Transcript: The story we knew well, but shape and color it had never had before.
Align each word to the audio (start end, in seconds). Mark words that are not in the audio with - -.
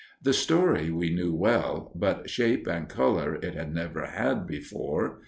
The 0.19 0.33
story 0.33 0.89
we 0.89 1.13
knew 1.13 1.31
well, 1.31 1.91
but 1.93 2.27
shape 2.27 2.65
and 2.65 2.89
color 2.89 3.35
it 3.35 3.53
had 3.53 3.71
never 3.71 4.07
had 4.07 4.47
before. 4.47 5.19